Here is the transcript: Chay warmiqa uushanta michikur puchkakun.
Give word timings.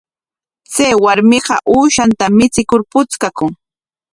Chay 0.73 0.93
warmiqa 1.03 1.55
uushanta 1.73 2.25
michikur 2.37 2.81
puchkakun. 2.91 3.51